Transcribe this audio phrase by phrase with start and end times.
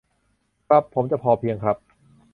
[0.67, 1.77] ครับ ผมจะพอเพียงครับ